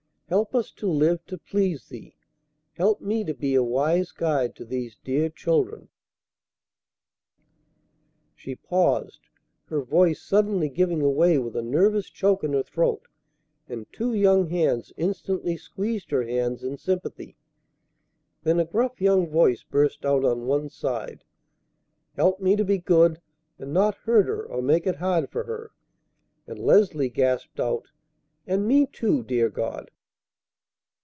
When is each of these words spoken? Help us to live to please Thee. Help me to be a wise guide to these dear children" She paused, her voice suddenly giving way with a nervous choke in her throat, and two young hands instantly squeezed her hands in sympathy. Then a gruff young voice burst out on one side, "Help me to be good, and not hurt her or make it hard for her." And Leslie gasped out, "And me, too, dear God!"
Help 0.31 0.55
us 0.55 0.71
to 0.71 0.87
live 0.87 1.25
to 1.25 1.37
please 1.37 1.89
Thee. 1.89 2.15
Help 2.75 3.01
me 3.01 3.25
to 3.25 3.33
be 3.33 3.53
a 3.53 3.61
wise 3.61 4.13
guide 4.13 4.55
to 4.55 4.63
these 4.63 4.95
dear 5.03 5.27
children" 5.29 5.89
She 8.37 8.55
paused, 8.55 9.27
her 9.65 9.81
voice 9.81 10.21
suddenly 10.21 10.69
giving 10.69 11.01
way 11.15 11.37
with 11.37 11.53
a 11.57 11.61
nervous 11.61 12.09
choke 12.09 12.45
in 12.45 12.53
her 12.53 12.63
throat, 12.63 13.09
and 13.67 13.91
two 13.91 14.13
young 14.13 14.47
hands 14.47 14.93
instantly 14.95 15.57
squeezed 15.57 16.11
her 16.11 16.23
hands 16.23 16.63
in 16.63 16.77
sympathy. 16.77 17.35
Then 18.43 18.57
a 18.57 18.63
gruff 18.63 19.01
young 19.01 19.27
voice 19.27 19.63
burst 19.63 20.05
out 20.05 20.23
on 20.23 20.47
one 20.47 20.69
side, 20.69 21.25
"Help 22.15 22.39
me 22.39 22.55
to 22.55 22.63
be 22.63 22.77
good, 22.77 23.19
and 23.59 23.73
not 23.73 23.95
hurt 23.95 24.27
her 24.27 24.45
or 24.45 24.61
make 24.61 24.87
it 24.87 24.95
hard 24.95 25.29
for 25.29 25.43
her." 25.43 25.71
And 26.47 26.57
Leslie 26.57 27.09
gasped 27.09 27.59
out, 27.59 27.89
"And 28.47 28.65
me, 28.65 28.85
too, 28.85 29.23
dear 29.23 29.49
God!" 29.49 29.91